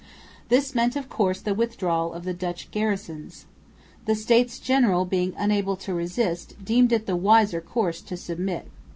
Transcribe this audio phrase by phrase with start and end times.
[0.49, 3.45] This meant of course the withdrawal of the Dutch garrisons.
[4.05, 8.65] The States General, being unable to resist, deemed it the wiser course to submit.